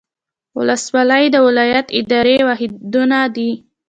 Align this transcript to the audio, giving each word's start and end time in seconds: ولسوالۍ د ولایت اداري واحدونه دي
ولسوالۍ 0.57 1.23
د 1.31 1.35
ولایت 1.47 1.87
اداري 1.99 2.37
واحدونه 2.47 3.17
دي 3.35 3.51